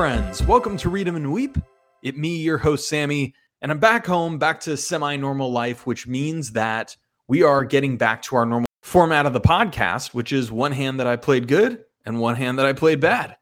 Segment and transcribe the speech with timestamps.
[0.00, 0.42] Friends.
[0.42, 1.58] Welcome to Read 'em and Weep.
[2.02, 6.52] It me, your host Sammy, and I'm back home, back to semi-normal life, which means
[6.52, 6.96] that
[7.28, 11.00] we are getting back to our normal format of the podcast, which is one hand
[11.00, 13.36] that I played good and one hand that I played bad.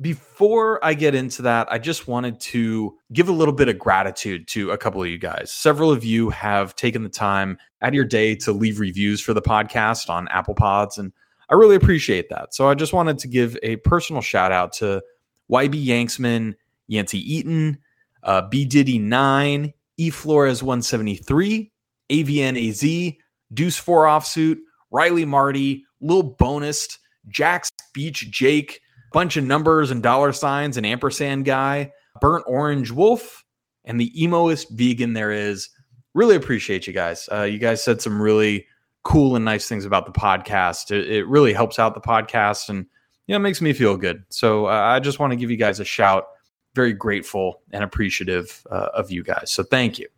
[0.00, 4.48] Before I get into that, I just wanted to give a little bit of gratitude
[4.48, 5.52] to a couple of you guys.
[5.52, 9.34] Several of you have taken the time out of your day to leave reviews for
[9.34, 11.12] the podcast on Apple Pods, and
[11.50, 12.54] I really appreciate that.
[12.54, 15.02] So I just wanted to give a personal shout out to
[15.50, 16.54] YB Yanksman,
[16.86, 17.78] Yancey Eaton,
[18.22, 21.70] uh, B Diddy 9, E Flores 173,
[22.10, 23.14] AVN AZ,
[23.52, 24.58] Deuce 4 Offsuit,
[24.90, 28.80] Riley Marty, Lil Bonus, Jack's Beach Jake,
[29.12, 33.44] bunch of numbers and dollar signs, and ampersand guy, Burnt Orange Wolf,
[33.84, 35.68] and the emoest vegan there is.
[36.14, 37.28] Really appreciate you guys.
[37.30, 38.66] Uh, you guys said some really
[39.04, 40.90] cool and nice things about the podcast.
[40.90, 42.86] It, it really helps out the podcast and
[43.30, 44.24] you know, it makes me feel good.
[44.28, 46.26] So uh, I just want to give you guys a shout.
[46.74, 49.52] Very grateful and appreciative uh, of you guys.
[49.52, 50.08] So thank you.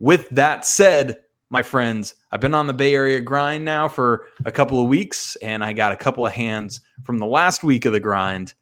[0.00, 4.52] With that said, my friends, I've been on the Bay Area grind now for a
[4.52, 7.94] couple of weeks, and I got a couple of hands from the last week of
[7.94, 8.52] the grind.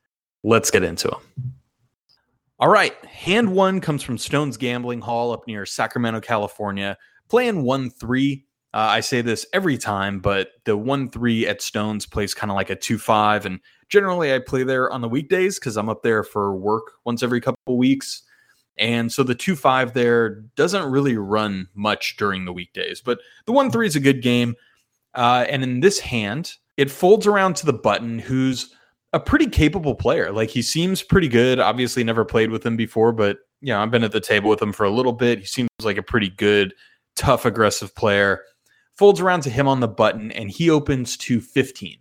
[0.45, 1.55] Let's get into them.
[2.61, 2.95] All right.
[3.05, 6.97] Hand one comes from Stone's Gambling Hall up near Sacramento, California.
[7.29, 12.07] Playing 1 3 uh, I say this every time, but the one three at Stones
[12.07, 15.61] plays kind of like a two five, and generally I play there on the weekdays
[15.61, 18.25] because I'm up there for work once every couple weeks,
[18.77, 23.01] and so the two five there doesn't really run much during the weekdays.
[23.01, 24.57] But the one three is a good game,
[25.15, 28.75] uh, and in this hand, it folds around to the button, who's
[29.13, 30.33] a pretty capable player.
[30.33, 31.61] Like he seems pretty good.
[31.61, 34.61] Obviously, never played with him before, but you know I've been at the table with
[34.61, 35.39] him for a little bit.
[35.39, 36.75] He seems like a pretty good,
[37.15, 38.41] tough, aggressive player
[38.97, 41.99] folds around to him on the button, and he opens to 15.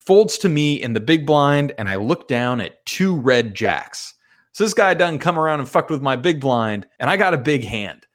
[0.00, 4.14] Folds to me in the big blind, and I look down at two red jacks.
[4.52, 7.34] So this guy done come around and fucked with my big blind, and I got
[7.34, 8.06] a big hand.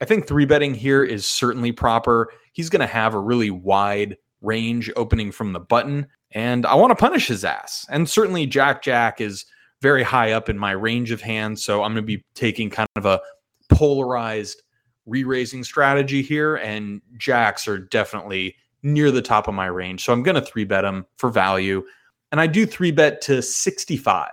[0.00, 2.32] I think three betting here is certainly proper.
[2.52, 6.92] He's going to have a really wide range opening from the button, and I want
[6.92, 7.86] to punish his ass.
[7.88, 9.44] And certainly Jack Jack is
[9.80, 12.88] very high up in my range of hands, so I'm going to be taking kind
[12.96, 13.20] of a
[13.68, 14.61] polarized
[15.06, 20.04] re-raising strategy here, and jacks are definitely near the top of my range.
[20.04, 21.84] So I'm going to three bet them for value,
[22.30, 24.30] and I do three bet to 65.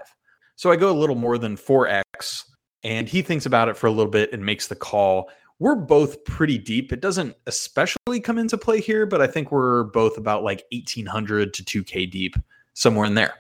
[0.56, 2.46] So I go a little more than 4x,
[2.84, 5.30] and he thinks about it for a little bit and makes the call.
[5.59, 6.94] We're both pretty deep.
[6.94, 11.53] It doesn't especially come into play here, but I think we're both about like 1800
[11.53, 12.36] to 2k deep,
[12.74, 13.36] somewhere in there.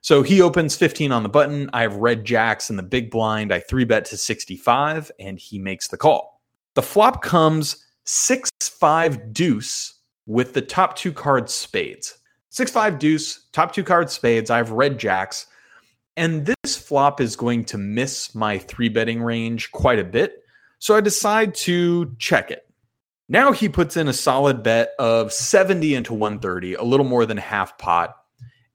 [0.00, 1.70] So he opens 15 on the button.
[1.72, 3.52] I have red jacks in the big blind.
[3.52, 6.31] I three bet to 65, and he makes the call.
[6.74, 9.94] The flop comes six five deuce
[10.26, 12.18] with the top two cards spades.
[12.50, 14.50] Six five deuce, top two cards spades.
[14.50, 15.46] I have red jacks.
[16.16, 20.42] And this flop is going to miss my three betting range quite a bit.
[20.78, 22.66] So I decide to check it.
[23.28, 27.38] Now he puts in a solid bet of 70 into 130, a little more than
[27.38, 28.14] half pot.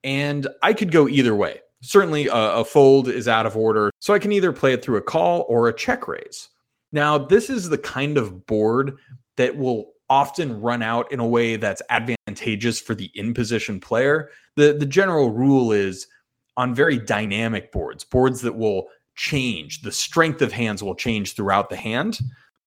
[0.04, 1.60] And I could go either way.
[1.84, 3.92] Certainly, a, a, fold is out of order.
[4.00, 6.50] So I can either play it through a call or a check raise.
[6.92, 8.98] Now, this is the kind of board
[9.36, 14.30] that will often run out in a way that's advantageous for the in position player.
[14.56, 16.08] The, the general rule is
[16.56, 21.70] on very dynamic boards, boards that will change, the strength of hands will change throughout
[21.70, 22.20] the hand.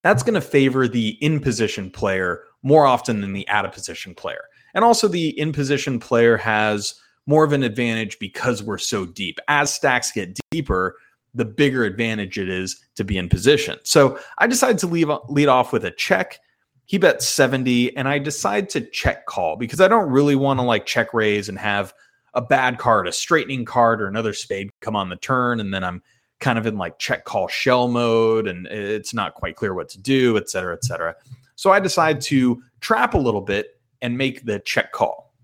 [0.03, 4.15] That's going to favor the in position player more often than the out of position
[4.15, 4.43] player.
[4.75, 6.95] And also, the in position player has
[7.27, 9.39] more of an advantage because we're so deep.
[9.49, 10.97] As stacks get deeper,
[11.35, 13.79] the bigger advantage it is to be in position.
[13.85, 16.39] So I decided to leave lead off with a check.
[16.87, 20.65] He bets 70 and I decide to check call because I don't really want to
[20.65, 21.95] like check raise and have
[22.35, 25.85] a bad card, a straightening card or another spade come on the turn and then
[25.85, 26.03] I'm
[26.41, 30.01] kind of in like check call shell mode and it's not quite clear what to
[30.01, 31.15] do, et cetera, et cetera.
[31.55, 35.35] So I decide to trap a little bit and make the check call.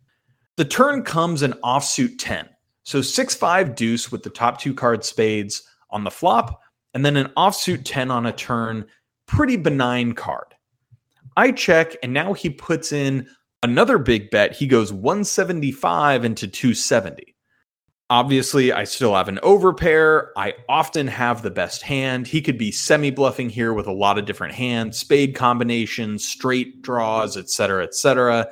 [0.56, 2.48] The turn comes an offsuit 10.
[2.82, 6.60] So 6 5 deuce with the top two card spades on the flop,
[6.94, 8.86] and then an offsuit 10 on a turn.
[9.26, 10.54] Pretty benign card.
[11.36, 13.28] I check, and now he puts in
[13.62, 14.52] another big bet.
[14.52, 17.34] He goes 175 into 270.
[18.08, 20.28] Obviously, I still have an overpair.
[20.36, 22.28] I often have the best hand.
[22.28, 26.82] He could be semi bluffing here with a lot of different hands, spade combinations, straight
[26.82, 28.48] draws, etc., etc.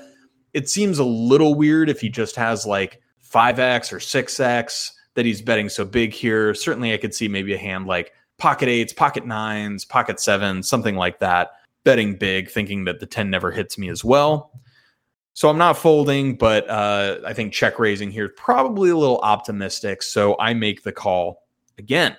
[0.52, 5.42] It seems a little weird if he just has like 5x or 6x that he's
[5.42, 6.54] betting so big here.
[6.54, 10.96] Certainly, I could see maybe a hand like pocket eights, pocket nines, pocket sevens, something
[10.96, 11.52] like that,
[11.84, 14.52] betting big, thinking that the 10 never hits me as well.
[15.34, 19.18] So I'm not folding, but uh, I think check raising here is probably a little
[19.18, 20.02] optimistic.
[20.02, 21.42] So I make the call
[21.76, 22.16] again.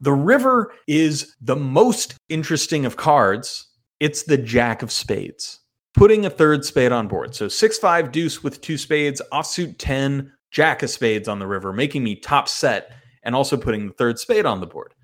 [0.00, 3.68] The river is the most interesting of cards.
[4.00, 5.60] It's the jack of spades,
[5.94, 7.34] putting a third spade on board.
[7.34, 11.72] So six five deuce with two spades, offsuit 10, jack of spades on the river,
[11.72, 12.92] making me top set
[13.22, 14.94] and also putting the third spade on the board.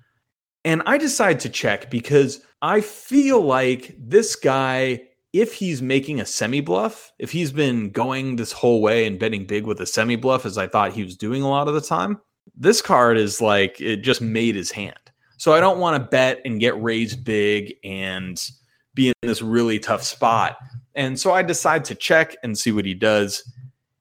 [0.63, 5.01] And I decide to check because I feel like this guy
[5.33, 9.45] if he's making a semi bluff, if he's been going this whole way and betting
[9.45, 11.81] big with a semi bluff, as I thought he was doing a lot of the
[11.81, 12.19] time,
[12.55, 14.99] this card is like it just made his hand.
[15.37, 18.41] So I don't want to bet and get raised big and
[18.93, 20.57] be in this really tough spot.
[20.95, 23.49] And so I decide to check and see what he does.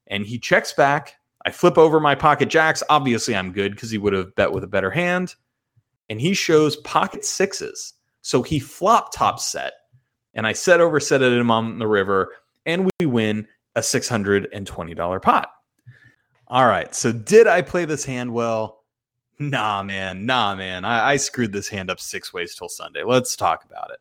[0.09, 1.15] And he checks back.
[1.47, 2.83] I flip over my pocket jacks.
[2.91, 5.35] Obviously, I'm good because he would have bet with a better hand.
[6.09, 7.95] And he shows pocket sixes.
[8.23, 9.73] So he flop top set
[10.35, 12.33] and I set over set it him on the river,
[12.67, 15.51] and we win a $620 pot.
[16.49, 16.95] All right.
[16.95, 18.85] So did I play this hand well?
[19.39, 20.27] Nah, man.
[20.27, 20.85] Nah, man.
[20.85, 23.03] I, I screwed this hand up six ways till Sunday.
[23.05, 23.99] Let's talk about it.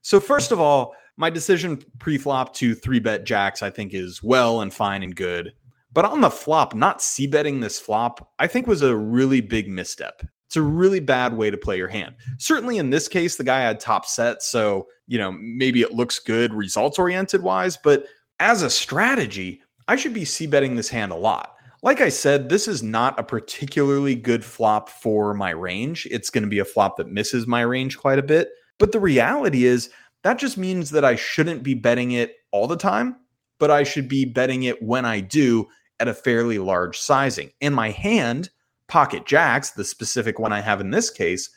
[0.00, 4.22] So, first of all, my decision pre flop to three bet jacks, I think, is
[4.22, 5.52] well and fine and good.
[5.92, 9.68] But on the flop, not c betting this flop, I think was a really big
[9.68, 10.22] misstep.
[10.46, 12.14] It's a really bad way to play your hand.
[12.38, 14.42] Certainly in this case, the guy had top set.
[14.42, 17.78] So, you know, maybe it looks good results oriented wise.
[17.82, 18.06] But
[18.38, 21.54] as a strategy, I should be c betting this hand a lot.
[21.82, 26.06] Like I said, this is not a particularly good flop for my range.
[26.10, 28.50] It's going to be a flop that misses my range quite a bit.
[28.78, 29.90] But the reality is,
[30.22, 33.16] that just means that I shouldn't be betting it all the time,
[33.58, 35.66] but I should be betting it when I do
[36.00, 37.50] at a fairly large sizing.
[37.60, 38.50] And my hand
[38.88, 41.50] pocket jacks, the specific one I have in this case,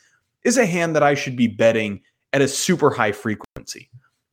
[0.44, 2.02] is a hand that I should be betting
[2.34, 3.90] at a super high frequency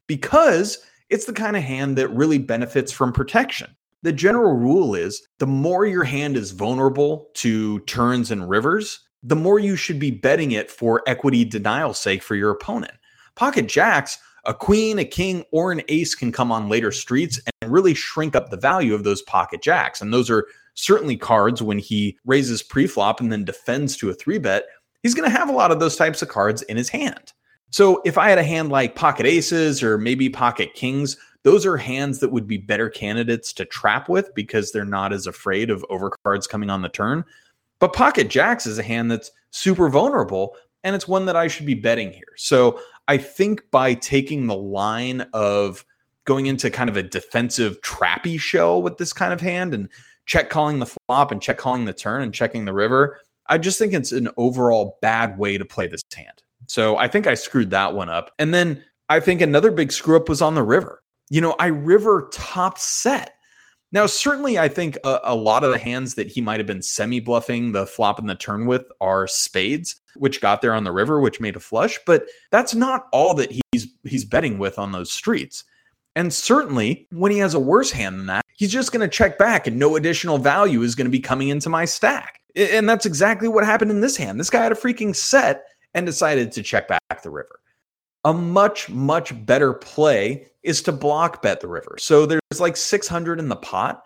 [0.07, 3.75] because it's the kind of hand that really benefits from protection.
[4.03, 9.37] The general rule is the more your hand is vulnerable to turns and rivers, the
[9.37, 12.95] more you should be betting it for equity denial sake for your opponent.
[13.37, 17.73] Pocket jacks, a queen, a king, or an ace can come on later streets and
[17.73, 20.01] really shrink up the value of those pocket jacks.
[20.01, 24.39] And those are certainly cards when he raises pre-flop and then defends to a three
[24.39, 24.65] bet,
[25.03, 27.33] he's going to have a lot of those types of cards in his hand.
[27.71, 31.77] So if I had a hand like pocket aces or maybe pocket kings, those are
[31.77, 35.85] hands that would be better candidates to trap with because they're not as afraid of
[35.91, 37.25] overcards coming on the turn.
[37.81, 40.55] But pocket jacks is a hand that's super vulnerable
[40.85, 42.35] and it's one that I should be betting here.
[42.37, 45.85] So I think by taking the line of
[46.25, 49.89] going into kind of a defensive trappy shell with this kind of hand and
[50.27, 53.19] check calling the flop and check calling the turn and checking the river.
[53.49, 56.43] I just think it's an overall bad way to play this hand.
[56.69, 58.31] So I think I screwed that one up.
[58.39, 61.03] And then I think another big screw up was on the river.
[61.29, 63.35] You know, I river top set.
[63.93, 66.83] Now, certainly, I think a, a lot of the hands that he might have been
[66.83, 70.93] semi bluffing the flop and the turn with are spades, which got there on the
[70.93, 71.99] river, which made a flush.
[72.07, 75.65] But that's not all that he's he's betting with on those streets.
[76.17, 79.39] And certainly, when he has a worse hand than that, he's just going to check
[79.39, 82.41] back and no additional value is going to be coming into my stack.
[82.55, 84.39] And that's exactly what happened in this hand.
[84.39, 87.62] This guy had a freaking set and decided to check back the river.
[88.25, 91.97] A much, much better play is to block bet the river.
[91.99, 94.05] So there's like 600 in the pot.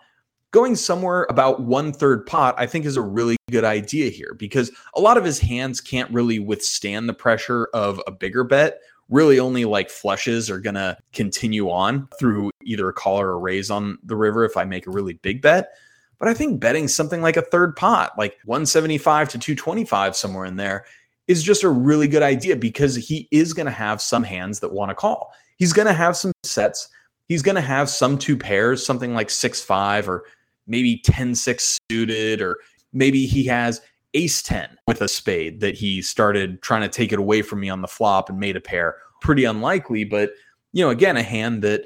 [0.51, 4.71] Going somewhere about one third pot, I think, is a really good idea here because
[4.95, 9.39] a lot of his hands can't really withstand the pressure of a bigger bet really
[9.39, 13.97] only like flushes are to continue on through either a call or a raise on
[14.03, 15.73] the river if I make a really big bet.
[16.19, 20.55] But I think betting something like a third pot, like 175 to 225, somewhere in
[20.55, 20.85] there,
[21.27, 24.71] is just a really good idea because he is going to have some hands that
[24.71, 25.33] want to call.
[25.57, 26.89] He's going to have some sets.
[27.27, 30.25] He's going to have some two pairs, something like 6 5 or
[30.65, 32.57] maybe 10 6 suited, or
[32.93, 33.81] maybe he has
[34.13, 37.69] ace 10 with a spade that he started trying to take it away from me
[37.69, 38.95] on the flop and made a pair.
[39.21, 40.31] Pretty unlikely, but
[40.73, 41.85] you know, again, a hand that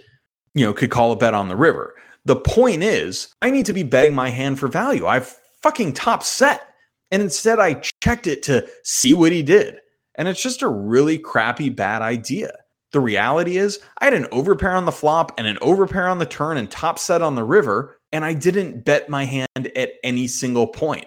[0.54, 1.96] you know could call a bet on the river.
[2.26, 5.08] The point is, I need to be betting my hand for value.
[5.08, 6.71] I've fucking top set.
[7.12, 9.80] And instead, I checked it to see what he did.
[10.16, 12.52] And it's just a really crappy, bad idea.
[12.92, 16.26] The reality is, I had an overpair on the flop and an overpair on the
[16.26, 20.28] turn and top set on the river, and I didn't bet my hand at any
[20.28, 21.06] single point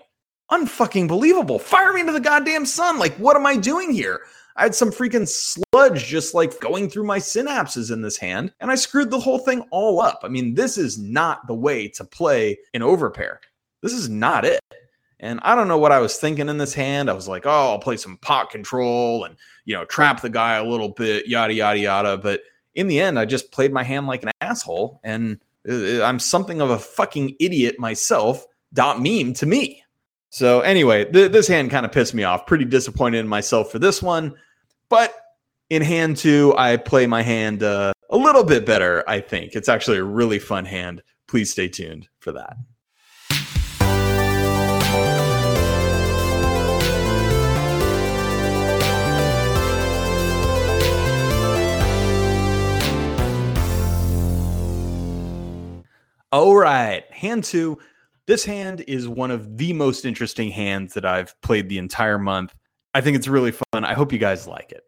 [0.50, 1.58] unfucking believable.
[1.58, 2.98] Fire me into the goddamn sun.
[2.98, 4.20] Like, what am I doing here?
[4.56, 8.70] I had some freaking sludge just like going through my synapses in this hand, and
[8.70, 10.20] I screwed the whole thing all up.
[10.22, 13.38] I mean, this is not the way to play an overpair.
[13.82, 14.60] This is not it.
[15.24, 17.08] And I don't know what I was thinking in this hand.
[17.08, 20.56] I was like, oh, I'll play some pot control and, you know, trap the guy
[20.56, 22.18] a little bit, yada, yada, yada.
[22.18, 22.42] But
[22.74, 26.68] in the end, I just played my hand like an asshole and I'm something of
[26.68, 28.46] a fucking idiot myself.
[28.74, 29.82] Dot meme to me.
[30.28, 32.44] So anyway, th- this hand kind of pissed me off.
[32.44, 34.34] Pretty disappointed in myself for this one,
[34.90, 35.14] but
[35.70, 39.02] in hand two, I play my hand uh, a little bit better.
[39.08, 41.02] I think it's actually a really fun hand.
[41.28, 42.56] Please stay tuned for that.
[56.34, 57.78] All right, hand two.
[58.26, 62.52] This hand is one of the most interesting hands that I've played the entire month.
[62.92, 63.84] I think it's really fun.
[63.84, 64.82] I hope you guys like it.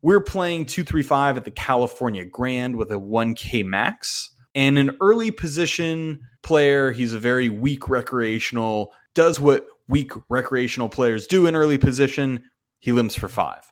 [0.00, 4.30] We're playing 235 at the California Grand with a 1K max.
[4.54, 11.26] And an early position player, he's a very weak recreational, does what weak recreational players
[11.26, 12.42] do in early position.
[12.78, 13.70] He limps for five.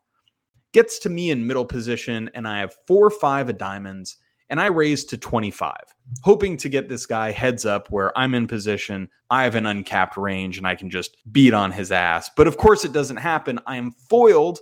[0.75, 4.19] Gets to me in middle position, and I have four five of diamonds
[4.51, 5.75] and I raised to 25,
[6.23, 9.09] hoping to get this guy heads up where I'm in position.
[9.31, 12.31] I have an uncapped range and I can just beat on his ass.
[12.37, 13.59] But of course, it doesn't happen.
[13.67, 14.61] I am foiled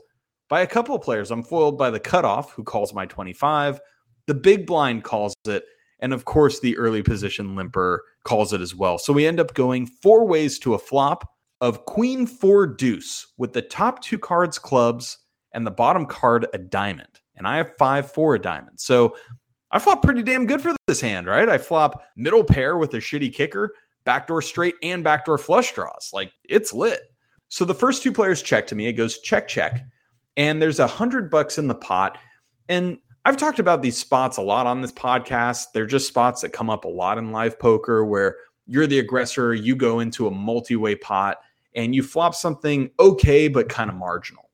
[0.48, 1.30] by a couple of players.
[1.30, 3.80] I'm foiled by the cutoff, who calls my 25.
[4.26, 5.64] The big blind calls it.
[5.98, 8.98] And of course, the early position limper calls it as well.
[8.98, 11.28] So we end up going four ways to a flop
[11.60, 15.18] of queen four deuce with the top two cards clubs
[15.54, 17.20] and the bottom card a diamond.
[17.36, 18.80] And I have five four a diamond.
[18.80, 19.16] So
[19.72, 21.48] I flop pretty damn good for this hand, right?
[21.48, 23.74] I flop middle pair with a shitty kicker,
[24.04, 26.10] backdoor straight, and backdoor flush draws.
[26.12, 27.00] Like it's lit.
[27.48, 28.86] So the first two players check to me.
[28.86, 29.84] It goes check, check.
[30.36, 32.18] And there's a hundred bucks in the pot.
[32.68, 35.66] And I've talked about these spots a lot on this podcast.
[35.72, 38.36] They're just spots that come up a lot in live poker where
[38.66, 41.38] you're the aggressor, you go into a multi way pot
[41.74, 44.50] and you flop something okay, but kind of marginal.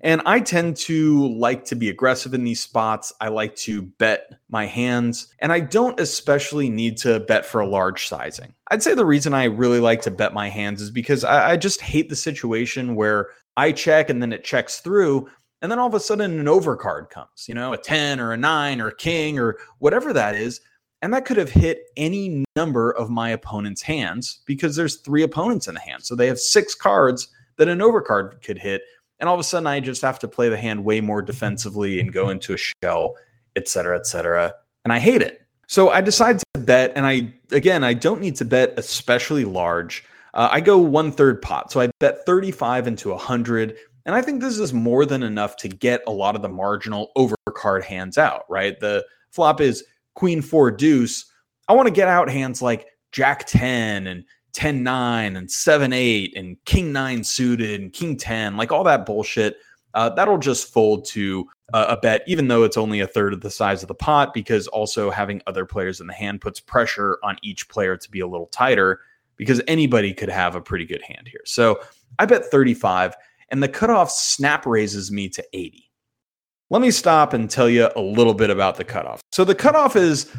[0.00, 3.12] And I tend to like to be aggressive in these spots.
[3.20, 7.66] I like to bet my hands, and I don't especially need to bet for a
[7.66, 8.54] large sizing.
[8.70, 11.56] I'd say the reason I really like to bet my hands is because I, I
[11.56, 15.28] just hate the situation where I check and then it checks through,
[15.62, 18.36] and then all of a sudden an overcard comes, you know, a 10 or a
[18.36, 20.60] 9 or a king or whatever that is.
[21.02, 25.68] And that could have hit any number of my opponent's hands because there's three opponents
[25.68, 26.04] in the hand.
[26.04, 28.82] So they have six cards that an overcard could hit
[29.20, 32.00] and all of a sudden I just have to play the hand way more defensively
[32.00, 33.14] and go into a shell,
[33.54, 34.54] et cetera, et cetera.
[34.84, 35.42] And I hate it.
[35.68, 40.04] So I decide to bet, and I again I don't need to bet especially large.
[40.34, 44.40] Uh, I go one third pot, so I bet 35 into 100, and I think
[44.40, 48.44] this is more than enough to get a lot of the marginal overcard hands out.
[48.48, 51.24] Right, the flop is Queen Four Deuce.
[51.68, 54.24] I want to get out hands like Jack 10 and
[54.56, 59.04] 10 9 and 7 8 and king 9 suited and king 10, like all that
[59.04, 59.58] bullshit,
[59.92, 63.42] uh, that'll just fold to uh, a bet, even though it's only a third of
[63.42, 67.18] the size of the pot, because also having other players in the hand puts pressure
[67.22, 69.00] on each player to be a little tighter
[69.36, 71.42] because anybody could have a pretty good hand here.
[71.44, 71.78] So
[72.18, 73.14] I bet 35,
[73.50, 75.90] and the cutoff snap raises me to 80.
[76.70, 79.20] Let me stop and tell you a little bit about the cutoff.
[79.32, 80.32] So the cutoff is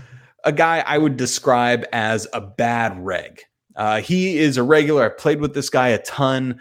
[0.43, 3.43] a guy I would describe as a bad reg.
[3.77, 5.05] Uh, he is a regular.
[5.05, 6.59] I played with this guy a ton.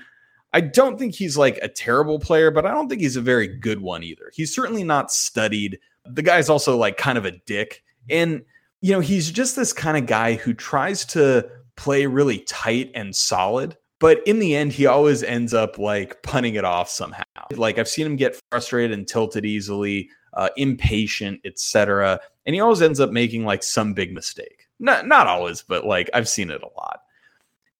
[0.52, 3.48] I don't think he's like a terrible player, but I don't think he's a very
[3.48, 4.30] good one either.
[4.34, 5.78] He's certainly not studied.
[6.04, 7.82] The guy's also like kind of a dick.
[8.08, 8.44] And,
[8.82, 13.16] you know, he's just this kind of guy who tries to play really tight and
[13.16, 13.76] solid.
[13.98, 17.24] But in the end, he always ends up like punting it off somehow.
[17.52, 22.20] Like I've seen him get frustrated and tilted easily, uh, impatient, etc.
[22.44, 24.68] And he always ends up making like some big mistake.
[24.78, 27.00] Not not always, but like I've seen it a lot.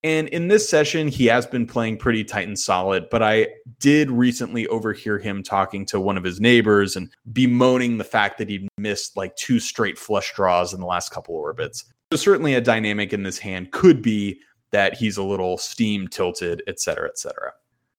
[0.07, 3.49] And in this session, he has been playing pretty tight and solid, but I
[3.81, 8.49] did recently overhear him talking to one of his neighbors and bemoaning the fact that
[8.49, 11.87] he'd missed like two straight flush draws in the last couple of orbits.
[12.13, 14.39] So certainly a dynamic in this hand could be
[14.71, 17.51] that he's a little steam tilted, et cetera, et cetera.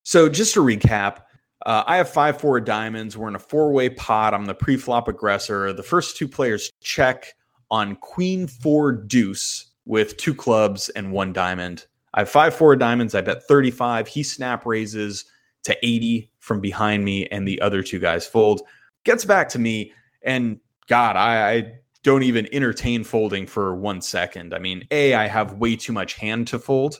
[0.03, 1.23] So just to recap,
[1.65, 3.17] uh, I have five four diamonds.
[3.17, 4.33] We're in a four way pot.
[4.33, 5.73] I'm the pre-flop aggressor.
[5.73, 7.33] The first two players check
[7.69, 11.85] on queen four deuce with two clubs and one diamond.
[12.17, 13.13] I have five four diamonds.
[13.13, 14.07] I bet 35.
[14.07, 15.23] He snap raises
[15.65, 18.63] to 80 from behind me, and the other two guys fold.
[19.05, 19.93] Gets back to me,
[20.23, 24.55] and God, I, I don't even entertain folding for one second.
[24.55, 26.97] I mean, A, I have way too much hand to fold.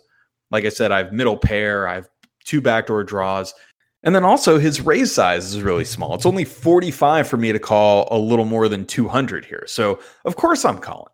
[0.52, 2.10] Like I said, I have middle pair, I have
[2.46, 3.56] two backdoor draws.
[4.04, 6.14] And then also his raise size is really small.
[6.14, 9.64] It's only 45 for me to call a little more than 200 here.
[9.66, 11.12] So, of course, I'm calling.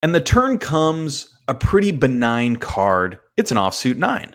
[0.00, 3.18] And the turn comes a pretty benign card.
[3.36, 4.34] It's an offsuit nine.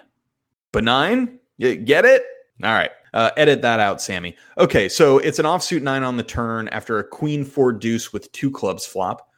[0.72, 1.40] Benign?
[1.58, 2.24] You get it?
[2.64, 2.92] All right.
[3.14, 4.36] Uh, edit that out, Sammy.
[4.58, 8.32] Okay, so it's an offsuit nine on the turn after a queen four deuce with
[8.32, 9.30] two clubs flop.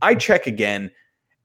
[0.00, 0.90] I check again,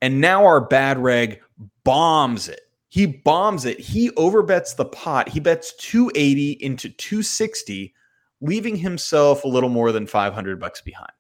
[0.01, 1.41] and now our bad reg
[1.83, 2.61] bombs it.
[2.89, 3.79] He bombs it.
[3.79, 5.27] He overbets the pot.
[5.27, 7.93] He bets 280 into 260,
[8.39, 11.11] leaving himself a little more than 500 bucks behind.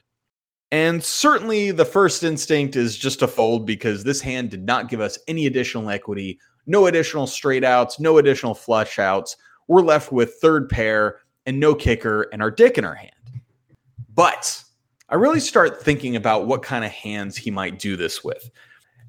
[0.71, 4.99] And certainly the first instinct is just to fold because this hand did not give
[4.99, 9.37] us any additional equity, no additional straight outs, no additional flush outs.
[9.67, 13.11] We're left with third pair and no kicker and our dick in our hand.
[14.13, 14.61] But
[15.09, 18.49] I really start thinking about what kind of hands he might do this with.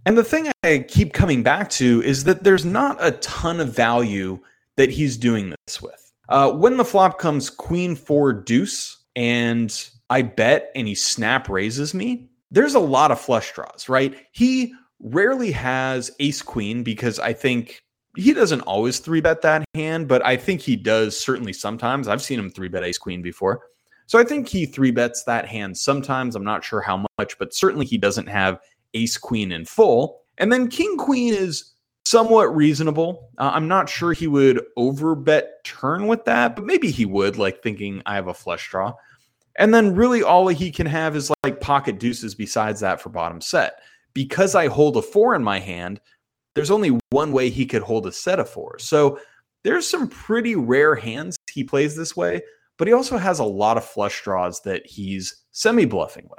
[0.06, 3.74] And the thing I keep coming back to is that there's not a ton of
[3.74, 4.38] value
[4.76, 6.12] that he's doing this with.
[6.28, 11.94] Uh, when the flop comes queen four deuce and I bet and he snap raises
[11.94, 14.14] me, there's a lot of flush draws, right?
[14.32, 17.82] He rarely has ace queen because I think
[18.16, 22.08] he doesn't always three bet that hand, but I think he does certainly sometimes.
[22.08, 23.60] I've seen him three bet ace queen before.
[24.06, 26.34] So I think he three bets that hand sometimes.
[26.34, 28.58] I'm not sure how much, but certainly he doesn't have
[28.94, 30.22] ace queen in full.
[30.38, 31.74] And then king queen is
[32.06, 33.28] somewhat reasonable.
[33.36, 37.62] Uh, I'm not sure he would overbet turn with that, but maybe he would, like
[37.62, 38.94] thinking I have a flush draw.
[39.58, 43.40] And then really all he can have is like pocket deuces besides that for bottom
[43.40, 43.80] set.
[44.14, 46.00] Because I hold a four in my hand,
[46.54, 48.84] there's only one way he could hold a set of fours.
[48.84, 49.18] So
[49.64, 52.40] there's some pretty rare hands he plays this way,
[52.78, 56.38] but he also has a lot of flush draws that he's semi bluffing with.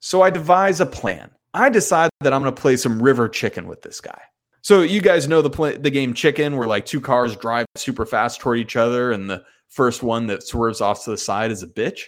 [0.00, 1.30] So I devise a plan.
[1.54, 4.20] I decide that I'm going to play some river chicken with this guy.
[4.62, 8.04] So you guys know the play, the game chicken, where like two cars drive super
[8.04, 11.62] fast toward each other, and the first one that swerves off to the side is
[11.62, 12.02] a bitch.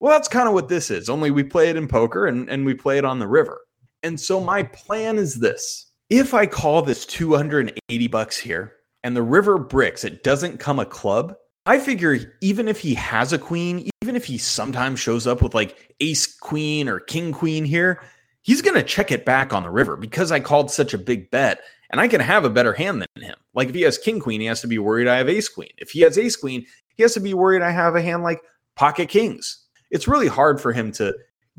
[0.00, 2.64] Well, that's kind of what this is, only we play it in poker and, and
[2.64, 3.60] we play it on the river.
[4.02, 5.86] And so my plan is this.
[6.08, 10.86] If I call this 280 bucks here and the river bricks, it doesn't come a
[10.86, 11.34] club,
[11.66, 15.54] I figure even if he has a queen, even if he sometimes shows up with
[15.54, 18.00] like ace queen or king queen here,
[18.42, 21.30] he's going to check it back on the river because I called such a big
[21.30, 23.36] bet and I can have a better hand than him.
[23.52, 25.72] Like if he has king queen, he has to be worried I have ace queen.
[25.76, 28.40] If he has ace queen, he has to be worried I have a hand like
[28.76, 31.14] pocket kings it's really hard for him to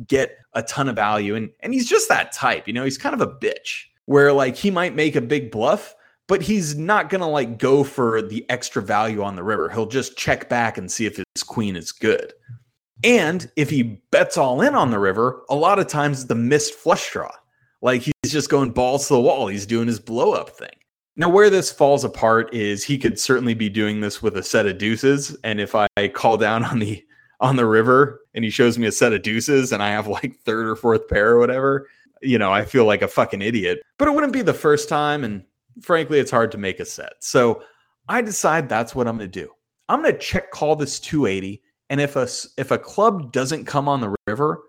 [0.07, 1.35] get a ton of value.
[1.35, 4.55] And and he's just that type, you know, he's kind of a bitch where like
[4.55, 5.95] he might make a big bluff,
[6.27, 9.69] but he's not gonna like go for the extra value on the river.
[9.69, 12.33] He'll just check back and see if his queen is good.
[13.03, 16.73] And if he bets all in on the river, a lot of times the missed
[16.73, 17.31] flush draw.
[17.81, 19.47] Like he's just going balls to the wall.
[19.47, 20.69] He's doing his blow up thing.
[21.15, 24.65] Now, where this falls apart is he could certainly be doing this with a set
[24.65, 25.35] of deuces.
[25.43, 27.03] And if I call down on the
[27.39, 30.35] on the river and he shows me a set of deuces and I have like
[30.39, 31.87] third or fourth pair or whatever,
[32.21, 33.79] you know, I feel like a fucking idiot.
[33.97, 35.23] But it wouldn't be the first time.
[35.23, 35.43] And
[35.81, 37.13] frankly, it's hard to make a set.
[37.19, 37.63] So
[38.07, 39.51] I decide that's what I'm going to do.
[39.87, 41.61] I'm going to check call this 280.
[41.89, 44.61] And if a, if a club doesn't come on the river,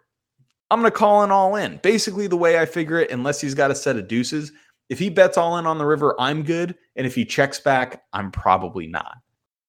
[0.71, 1.79] I'm going to call in all in.
[1.83, 4.53] Basically, the way I figure it, unless he's got a set of deuces,
[4.89, 6.77] if he bets all in on the river, I'm good.
[6.97, 9.17] And if he checks back, I'm probably not.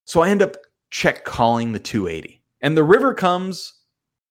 [0.05, 0.55] So I end up
[0.89, 2.40] check calling the 280.
[2.61, 3.73] And the river comes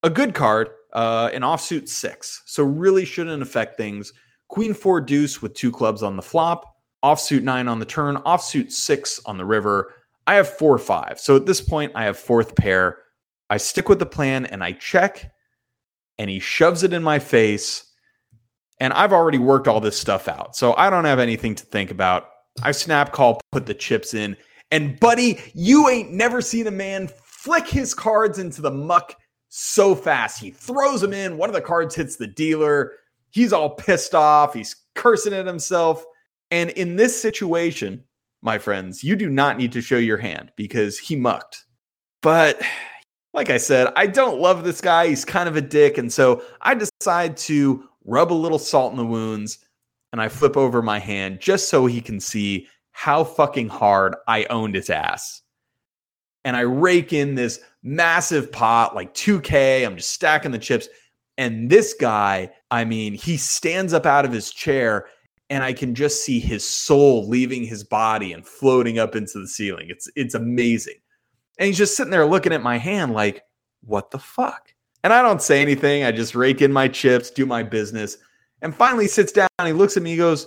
[0.03, 2.43] a good card, uh, an offsuit six.
[2.47, 4.13] So really shouldn't affect things.
[4.49, 8.73] Queen four deuce with two clubs on the flop, offsuit nine on the turn, offsuit
[8.73, 9.95] six on the river.
[10.27, 11.19] I have four five.
[11.19, 12.99] So at this point, I have fourth pair.
[13.49, 15.33] I stick with the plan and I check,
[16.19, 17.85] and he shoves it in my face.
[18.79, 20.57] And I've already worked all this stuff out.
[20.57, 22.29] So I don't have anything to think about.
[22.63, 24.37] I snap call, put the chips in.
[24.71, 29.17] And buddy, you ain't never seen a man flick his cards into the muck
[29.49, 30.39] so fast.
[30.39, 31.39] He throws them in.
[31.39, 32.93] One of the cards hits the dealer.
[33.31, 34.53] He's all pissed off.
[34.53, 36.05] He's cursing at himself.
[36.51, 38.05] And in this situation,
[38.43, 41.65] my friends, you do not need to show your hand because he mucked.
[42.21, 42.61] But
[43.33, 45.09] like I said, I don't love this guy.
[45.09, 45.97] He's kind of a dick.
[45.97, 49.61] And so I decide to rub a little salt in the wounds
[50.13, 54.45] and I flip over my hand just so he can see how fucking hard I
[54.51, 55.41] owned his ass
[56.45, 59.85] and I rake in this massive pot, like 2K.
[59.85, 60.89] I'm just stacking the chips.
[61.39, 65.07] And this guy, I mean, he stands up out of his chair
[65.49, 69.49] and I can just see his soul leaving his body and floating up into the
[69.49, 69.87] ceiling.
[69.91, 70.97] It's it's amazing.
[71.59, 73.43] And he's just sitting there looking at my hand like,
[73.83, 74.73] what the fuck?
[75.03, 76.05] And I don't say anything.
[76.05, 78.19] I just rake in my chips, do my business.
[78.63, 80.47] And finally sits down and he looks at me, he goes,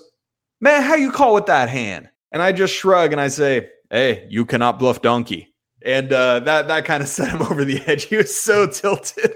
[0.62, 2.10] Man, how you call with that hand?
[2.32, 5.53] And I just shrug and I say, Hey, you cannot bluff donkey
[5.84, 8.06] and uh, that that kind of set him over the edge.
[8.06, 9.34] He was so tilted.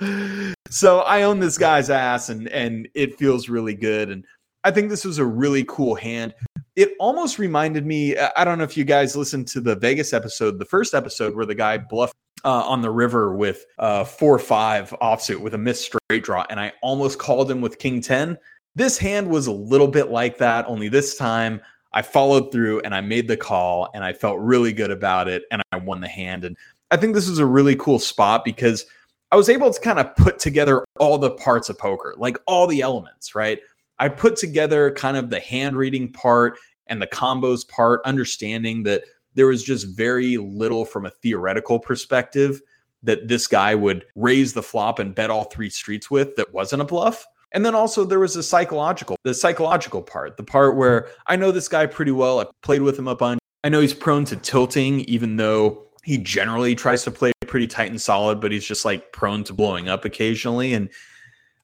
[0.70, 4.10] so I own this guy's ass, and and it feels really good.
[4.10, 4.24] And
[4.64, 6.34] I think this was a really cool hand.
[6.76, 8.16] It almost reminded me.
[8.16, 11.46] I don't know if you guys listened to the Vegas episode, the first episode where
[11.46, 15.84] the guy bluffed uh, on the river with uh, four five offsuit with a missed
[15.84, 18.38] straight draw, and I almost called him with king ten.
[18.74, 21.60] This hand was a little bit like that, only this time
[21.94, 25.44] I followed through and I made the call, and I felt really good about it,
[25.50, 26.44] and I won the hand.
[26.44, 26.56] And
[26.90, 28.86] I think this is a really cool spot because
[29.30, 32.66] I was able to kind of put together all the parts of poker, like all
[32.66, 33.60] the elements, right?
[33.98, 39.04] I put together kind of the hand reading part and the combos part, understanding that
[39.34, 42.60] there was just very little from a theoretical perspective
[43.02, 46.82] that this guy would raise the flop and bet all three streets with that wasn't
[46.82, 47.26] a bluff.
[47.52, 51.50] And then also there was the psychological, the psychological part, the part where I know
[51.50, 52.40] this guy pretty well.
[52.40, 53.40] I played with him a bunch.
[53.64, 57.90] I know he's prone to tilting, even though he generally tries to play pretty tight
[57.90, 60.72] and solid, but he's just like prone to blowing up occasionally.
[60.72, 60.88] And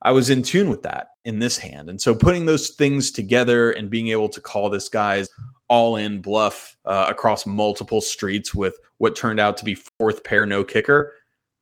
[0.03, 1.91] I was in tune with that in this hand.
[1.91, 5.29] And so putting those things together and being able to call this guy's
[5.69, 10.47] all in bluff uh, across multiple streets with what turned out to be fourth pair
[10.47, 11.15] no kicker,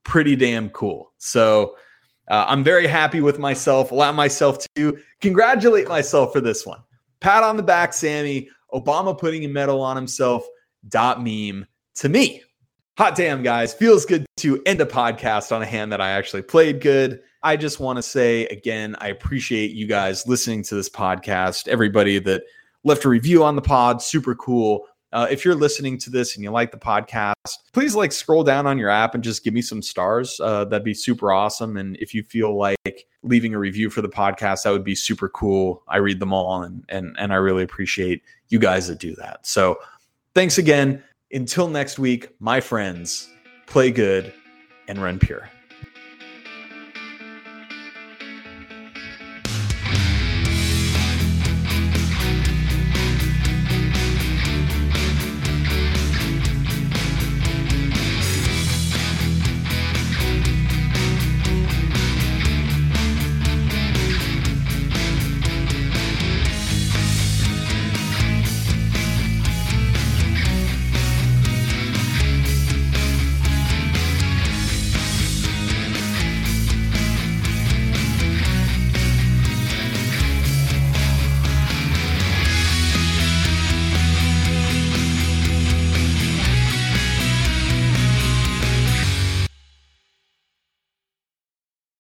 [0.05, 1.13] pretty damn cool.
[1.19, 1.77] So
[2.29, 3.91] uh, I'm very happy with myself.
[3.91, 6.81] Allow myself to congratulate myself for this one.
[7.21, 8.49] Pat on the back, Sammy.
[8.73, 10.47] Obama putting a medal on himself.
[10.89, 12.43] Dot meme to me.
[12.99, 13.75] Hot damn, guys.
[13.75, 17.21] Feels good to end a podcast on a hand that I actually played good.
[17.43, 21.69] I just want to say again, I appreciate you guys listening to this podcast.
[21.69, 22.45] Everybody that
[22.85, 24.87] left a review on the pod, super cool.
[25.17, 28.67] Uh, if you're listening to this and you like the podcast, please like scroll down
[28.67, 30.39] on your app and just give me some stars.
[30.41, 31.79] Uh, that'd be super awesome.
[31.79, 35.31] And if you feel like leaving a review for the podcast, that would be super
[35.31, 35.83] cool.
[35.89, 39.47] I read them all and and and I really appreciate you guys that do that.
[39.47, 39.79] So
[40.35, 41.03] thanks again.
[41.33, 43.31] Until next week, my friends,
[43.65, 44.35] play good
[44.87, 45.49] and run pure.